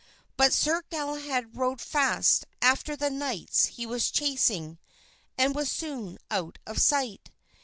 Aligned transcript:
But 0.35 0.51
Sir 0.51 0.81
Galahad 0.89 1.55
rode 1.55 1.79
fast 1.79 2.47
after 2.59 2.95
the 2.95 3.11
knights 3.11 3.65
he 3.67 3.85
was 3.85 4.09
chasing 4.09 4.79
and 5.37 5.53
was 5.53 5.69
soon 5.71 6.17
out 6.31 6.57
of 6.65 6.81
sight. 6.81 7.29